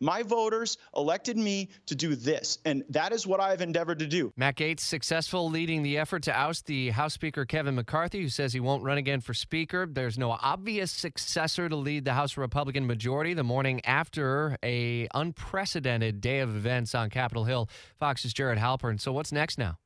My 0.00 0.22
voters 0.22 0.78
elected 0.96 1.36
me 1.36 1.68
to 1.86 1.94
do 1.94 2.14
this, 2.14 2.58
and 2.64 2.82
that 2.88 3.12
is 3.12 3.26
what 3.26 3.38
I 3.38 3.50
have 3.50 3.60
endeavored 3.60 3.98
to 3.98 4.06
do. 4.06 4.32
Matt 4.34 4.56
Gaetz 4.56 4.80
successful 4.80 5.50
leading 5.50 5.82
the 5.82 5.98
effort 5.98 6.22
to 6.22 6.32
oust 6.32 6.64
the 6.64 6.88
House 6.90 7.12
Speaker 7.12 7.44
Kevin 7.44 7.74
McCarthy, 7.74 8.22
who 8.22 8.30
says 8.30 8.54
he 8.54 8.60
won't 8.60 8.82
run 8.82 8.96
again 8.96 9.20
for 9.20 9.34
Speaker. 9.34 9.86
There's 9.90 10.18
no 10.18 10.30
obvious 10.30 10.90
successor 10.90 11.68
to 11.68 11.76
lead 11.76 12.06
the 12.06 12.14
House 12.14 12.38
Republican 12.38 12.86
majority 12.86 13.34
the 13.34 13.44
morning 13.44 13.84
after 13.84 14.56
a 14.64 15.06
unprecedented 15.14 16.22
day 16.22 16.38
of 16.38 16.56
events 16.56 16.94
on 16.94 17.10
Capitol 17.10 17.44
Hill. 17.44 17.68
Fox's 17.98 18.32
Jared 18.32 18.58
Halpern. 18.58 18.98
So 19.00 19.12
what's 19.12 19.32
next 19.32 19.58
now? 19.58 19.76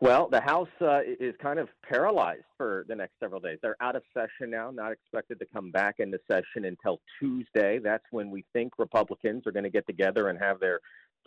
Well, 0.00 0.28
the 0.30 0.40
House 0.40 0.68
uh, 0.80 1.00
is 1.18 1.34
kind 1.42 1.58
of 1.58 1.68
paralyzed 1.82 2.44
for 2.56 2.84
the 2.86 2.94
next 2.94 3.14
several 3.18 3.40
days. 3.40 3.58
They're 3.62 3.76
out 3.80 3.96
of 3.96 4.02
session 4.14 4.50
now, 4.50 4.70
not 4.70 4.92
expected 4.92 5.40
to 5.40 5.46
come 5.52 5.72
back 5.72 5.96
into 5.98 6.20
session 6.30 6.66
until 6.66 7.00
Tuesday. 7.18 7.80
That's 7.82 8.04
when 8.12 8.30
we 8.30 8.44
think 8.52 8.74
Republicans 8.78 9.44
are 9.44 9.50
going 9.50 9.64
to 9.64 9.70
get 9.70 9.86
together 9.88 10.28
and 10.28 10.38
have 10.38 10.60
their 10.60 10.78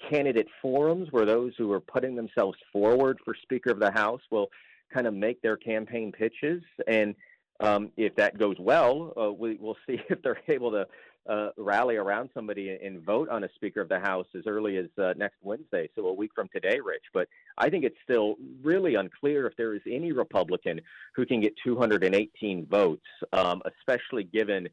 candidate 0.10 0.48
forums 0.62 1.10
where 1.12 1.26
those 1.26 1.52
who 1.58 1.70
are 1.74 1.82
putting 1.82 2.16
themselves 2.16 2.58
forward 2.72 3.20
for 3.26 3.36
Speaker 3.42 3.72
of 3.72 3.80
the 3.80 3.92
House 3.92 4.22
will 4.32 4.48
kind 4.94 5.06
of 5.06 5.14
make 5.14 5.42
their 5.42 5.58
campaign 5.58 6.14
pitches. 6.14 6.64
And 6.88 7.14
um, 7.62 7.92
if 7.98 8.16
that 8.16 8.38
goes 8.38 8.58
well, 8.60 9.14
uh, 9.20 9.32
we, 9.32 9.56
will 9.56 9.78
see 9.88 10.00
if 10.10 10.22
they're 10.22 10.42
able 10.48 10.72
to 10.72 10.88
uh, 11.30 11.50
rally 11.58 11.98
around 11.98 12.30
somebody 12.34 12.78
and 12.84 13.04
vote 13.04 13.30
on 13.30 13.44
a 13.44 13.50
Speaker 13.56 13.82
of 13.82 13.90
the 13.90 14.00
House 14.00 14.26
as 14.36 14.44
early 14.48 14.78
as 14.78 14.88
uh, 14.98 15.14
next 15.16 15.38
Wednesday, 15.42 15.88
so 15.96 16.08
a 16.08 16.14
week 16.14 16.32
from 16.34 16.50
today, 16.50 16.80
Rich. 16.84 17.04
But 17.14 17.28
I 17.58 17.70
think 17.70 17.86
it's 17.86 17.98
still 18.04 18.36
really 18.64 18.96
unclear 18.96 19.46
if 19.46 19.56
there 19.56 19.76
is 19.76 19.82
any 19.90 20.12
Republican 20.12 20.82
who 21.16 21.26
can 21.26 21.40
get 21.40 21.54
218 21.64 22.66
votes, 22.66 23.06
um, 23.34 23.62
especially 23.66 24.24
given 24.24 24.68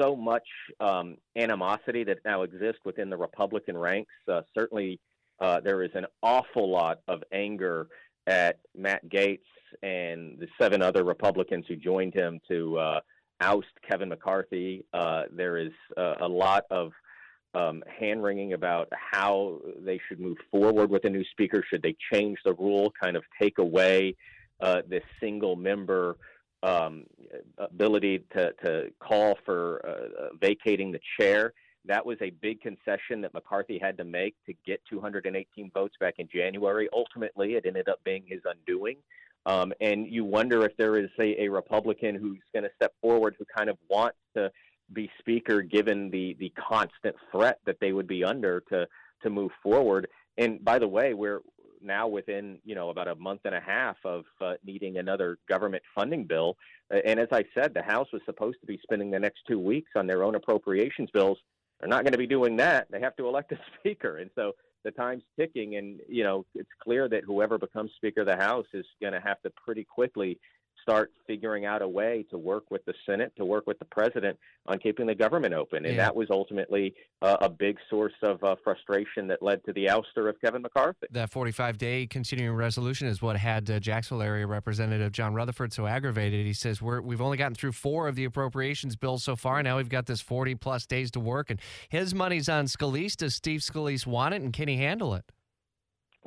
so 0.00 0.16
much 0.16 0.46
um, 0.80 1.16
animosity 1.36 2.02
that 2.04 2.18
now 2.24 2.42
exists 2.42 2.80
within 2.84 3.08
the 3.08 3.16
Republican 3.16 3.78
ranks. 3.78 4.12
Uh, 4.26 4.42
certainly, 4.52 4.98
uh, 5.40 5.60
there 5.60 5.82
is 5.82 5.90
an 5.94 6.06
awful 6.22 6.68
lot 6.68 7.00
of 7.06 7.22
anger 7.32 7.86
at 8.26 8.58
Matt 8.74 9.08
Gaetz 9.08 9.40
and 9.82 10.38
the 10.38 10.48
seven 10.60 10.82
other 10.82 11.04
Republicans 11.04 11.64
who 11.68 11.76
joined 11.76 12.14
him 12.14 12.40
to 12.48 12.78
uh, 12.78 13.00
oust 13.40 13.66
Kevin 13.88 14.08
McCarthy. 14.08 14.84
Uh, 14.92 15.22
there 15.30 15.58
is 15.58 15.72
uh, 15.96 16.14
a 16.20 16.28
lot 16.28 16.64
of 16.70 16.92
um, 17.54 17.82
hand 18.00 18.22
wringing 18.22 18.52
about 18.52 18.88
how 18.92 19.60
they 19.84 20.00
should 20.08 20.20
move 20.20 20.38
forward 20.50 20.90
with 20.90 21.04
a 21.04 21.10
new 21.10 21.24
speaker. 21.30 21.64
Should 21.68 21.82
they 21.82 21.96
change 22.12 22.38
the 22.44 22.54
rule, 22.54 22.92
kind 23.00 23.16
of 23.16 23.22
take 23.40 23.58
away 23.58 24.16
uh, 24.60 24.82
this 24.88 25.02
single 25.20 25.56
member 25.56 26.16
um, 26.62 27.04
ability 27.58 28.24
to, 28.36 28.52
to 28.64 28.90
call 28.98 29.38
for 29.44 29.80
uh, 29.86 30.34
vacating 30.40 30.90
the 30.90 31.00
chair? 31.18 31.52
That 31.86 32.04
was 32.04 32.16
a 32.22 32.30
big 32.30 32.62
concession 32.62 33.20
that 33.20 33.34
McCarthy 33.34 33.78
had 33.78 33.98
to 33.98 34.04
make 34.04 34.34
to 34.46 34.54
get 34.66 34.80
218 34.88 35.70
votes 35.72 35.94
back 36.00 36.14
in 36.18 36.28
January. 36.34 36.88
Ultimately, 36.92 37.54
it 37.54 37.66
ended 37.66 37.88
up 37.88 38.00
being 38.04 38.24
his 38.26 38.40
undoing. 38.46 38.96
Um, 39.46 39.72
and 39.80 40.06
you 40.06 40.24
wonder 40.24 40.64
if 40.64 40.76
there 40.76 40.96
is 40.96 41.10
a, 41.18 41.42
a 41.42 41.48
Republican 41.48 42.14
who's 42.14 42.40
going 42.52 42.64
to 42.64 42.70
step 42.76 42.94
forward 43.00 43.36
who 43.38 43.44
kind 43.56 43.68
of 43.68 43.76
wants 43.88 44.18
to 44.36 44.50
be 44.92 45.10
speaker, 45.18 45.62
given 45.62 46.10
the 46.10 46.36
the 46.38 46.50
constant 46.50 47.16
threat 47.30 47.58
that 47.66 47.78
they 47.80 47.92
would 47.92 48.06
be 48.06 48.24
under 48.24 48.60
to 48.68 48.86
to 49.22 49.30
move 49.30 49.50
forward. 49.62 50.08
And 50.38 50.64
by 50.64 50.78
the 50.78 50.88
way, 50.88 51.14
we're 51.14 51.40
now 51.82 52.08
within 52.08 52.58
you 52.64 52.74
know 52.74 52.90
about 52.90 53.08
a 53.08 53.14
month 53.16 53.42
and 53.44 53.54
a 53.54 53.60
half 53.60 53.96
of 54.04 54.24
uh, 54.40 54.54
needing 54.64 54.98
another 54.98 55.38
government 55.48 55.82
funding 55.94 56.24
bill. 56.24 56.56
And 56.90 57.18
as 57.18 57.28
I 57.32 57.44
said, 57.54 57.74
the 57.74 57.82
House 57.82 58.08
was 58.12 58.22
supposed 58.24 58.58
to 58.60 58.66
be 58.66 58.78
spending 58.82 59.10
the 59.10 59.18
next 59.18 59.40
two 59.48 59.58
weeks 59.58 59.90
on 59.96 60.06
their 60.06 60.22
own 60.22 60.34
appropriations 60.34 61.10
bills. 61.12 61.38
They're 61.80 61.88
not 61.88 62.04
going 62.04 62.12
to 62.12 62.18
be 62.18 62.26
doing 62.26 62.56
that. 62.56 62.86
They 62.90 63.00
have 63.00 63.16
to 63.16 63.26
elect 63.26 63.52
a 63.52 63.58
speaker, 63.78 64.18
and 64.18 64.30
so 64.34 64.52
the 64.84 64.90
time's 64.90 65.24
ticking, 65.38 65.76
and 65.76 66.00
you 66.08 66.22
know 66.22 66.44
it's 66.54 66.68
clear 66.82 67.08
that 67.08 67.24
whoever 67.24 67.58
becomes 67.58 67.92
Speaker 67.96 68.20
of 68.20 68.26
the 68.26 68.36
House 68.36 68.66
is 68.72 68.86
going 69.00 69.12
to 69.12 69.20
have 69.20 69.40
to 69.42 69.50
pretty 69.50 69.84
quickly 69.84 70.38
start 70.84 71.10
figuring 71.26 71.64
out 71.64 71.80
a 71.80 71.88
way 71.88 72.26
to 72.30 72.36
work 72.36 72.70
with 72.70 72.84
the 72.84 72.92
Senate, 73.08 73.32
to 73.36 73.44
work 73.44 73.66
with 73.66 73.78
the 73.78 73.86
president 73.86 74.38
on 74.66 74.78
keeping 74.78 75.06
the 75.06 75.14
government 75.14 75.54
open. 75.54 75.86
And 75.86 75.96
yeah. 75.96 76.04
that 76.04 76.14
was 76.14 76.28
ultimately 76.30 76.94
uh, 77.22 77.38
a 77.40 77.48
big 77.48 77.78
source 77.88 78.12
of 78.22 78.44
uh, 78.44 78.56
frustration 78.62 79.26
that 79.28 79.42
led 79.42 79.64
to 79.64 79.72
the 79.72 79.86
ouster 79.86 80.28
of 80.28 80.38
Kevin 80.42 80.60
McCarthy. 80.60 81.06
That 81.10 81.30
45 81.30 81.78
day 81.78 82.06
continuing 82.06 82.54
resolution 82.54 83.08
is 83.08 83.22
what 83.22 83.36
had 83.36 83.70
uh, 83.70 83.80
Jacksonville 83.80 84.22
area 84.22 84.46
Representative 84.46 85.10
John 85.12 85.32
Rutherford 85.32 85.72
so 85.72 85.86
aggravated. 85.86 86.44
He 86.44 86.52
says, 86.52 86.82
We're, 86.82 87.00
We've 87.00 87.22
only 87.22 87.38
gotten 87.38 87.54
through 87.54 87.72
four 87.72 88.06
of 88.06 88.14
the 88.14 88.24
appropriations 88.24 88.94
bills 88.94 89.24
so 89.24 89.36
far. 89.36 89.62
Now 89.62 89.78
we've 89.78 89.88
got 89.88 90.06
this 90.06 90.20
40 90.20 90.54
plus 90.56 90.86
days 90.86 91.10
to 91.12 91.20
work. 91.20 91.50
And 91.50 91.58
his 91.88 92.14
money's 92.14 92.48
on 92.48 92.66
Scalise. 92.66 93.16
Does 93.16 93.34
Steve 93.34 93.60
Scalise 93.60 94.06
want 94.06 94.34
it? 94.34 94.42
And 94.42 94.52
can 94.52 94.68
he 94.68 94.76
handle 94.76 95.14
it? 95.14 95.24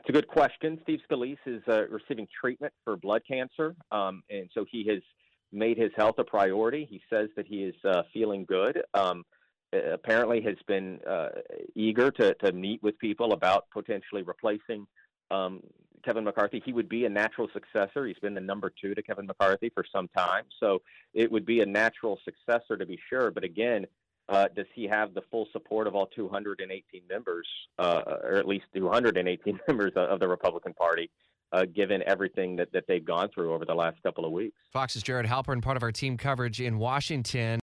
It's 0.08 0.18
a 0.18 0.22
good 0.22 0.30
question. 0.30 0.80
Steve 0.84 1.02
Scalise 1.12 1.38
is 1.46 1.62
uh, 1.68 1.86
receiving 1.90 2.30
treatment 2.40 2.72
for 2.86 2.96
blood 2.96 3.24
cancer, 3.28 3.76
um, 3.92 4.24
and 4.30 4.50
so 4.54 4.64
he 4.72 4.88
has 4.88 5.02
made 5.52 5.78
his 5.78 5.92
health 5.98 6.16
a 6.18 6.24
priority. 6.24 6.88
He 6.90 7.02
says 7.10 7.28
that 7.36 7.46
he 7.46 7.66
is 7.66 7.76
uh, 7.84 8.04
feeling 8.14 8.46
good. 8.46 8.84
Um, 8.94 9.26
apparently, 9.74 10.40
has 10.44 10.56
been 10.66 11.02
uh, 11.06 11.28
eager 11.76 12.10
to, 12.10 12.34
to 12.36 12.54
meet 12.54 12.82
with 12.82 12.98
people 13.00 13.34
about 13.34 13.66
potentially 13.74 14.24
replacing 14.24 14.88
um, 15.30 15.60
Kevin 16.06 16.24
McCarthy. 16.24 16.62
He 16.64 16.72
would 16.72 16.88
be 16.88 17.04
a 17.04 17.10
natural 17.10 17.50
successor. 17.52 18.06
He's 18.06 18.20
been 18.20 18.34
the 18.34 18.40
number 18.40 18.72
two 18.82 18.96
to 18.96 19.04
Kevin 19.04 19.26
McCarthy 19.26 19.72
for 19.76 19.84
some 19.92 20.08
time, 20.16 20.46
so 20.62 20.82
it 21.14 21.30
would 21.30 21.46
be 21.46 21.60
a 21.60 21.66
natural 21.66 22.18
successor 22.24 22.78
to 22.78 22.86
be 22.86 22.98
sure. 23.10 23.30
But 23.30 23.44
again, 23.44 23.86
uh, 24.30 24.48
does 24.56 24.66
he 24.74 24.86
have 24.86 25.14
the 25.14 25.22
full 25.32 25.48
support 25.52 25.88
of 25.88 25.96
all 25.96 26.08
218 26.08 27.02
members, 27.10 27.48
uh, 27.80 28.02
or 28.24 28.36
at 28.36 28.48
least 28.48 28.66
218 28.76 29.60
members 29.68 29.94
of 29.96 30.20
the 30.20 30.28
Republican 30.28 30.74
Party, 30.74 31.10
uh, 31.54 31.66
given 31.74 32.04
everything 32.06 32.56
that, 32.58 32.72
that 32.74 32.84
they've 32.88 33.06
gone 33.06 33.30
through 33.34 33.54
over 33.54 33.66
the 33.66 33.74
last 33.74 34.02
couple 34.04 34.26
of 34.26 34.32
weeks? 34.32 34.58
Fox's 34.74 35.02
Jared 35.02 35.26
Halpern, 35.26 35.62
part 35.62 35.78
of 35.78 35.84
our 35.84 35.92
team 35.92 36.18
coverage 36.18 36.60
in 36.60 36.78
Washington. 36.78 37.56